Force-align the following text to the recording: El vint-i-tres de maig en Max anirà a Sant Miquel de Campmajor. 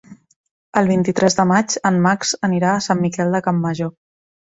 El 0.79 0.87
vint-i-tres 0.91 1.35
de 1.39 1.43
maig 1.51 1.75
en 1.89 1.99
Max 2.05 2.31
anirà 2.47 2.71
a 2.71 2.81
Sant 2.87 3.03
Miquel 3.05 3.37
de 3.37 3.43
Campmajor. 3.49 3.93